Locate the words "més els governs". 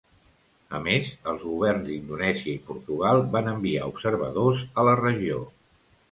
0.85-1.83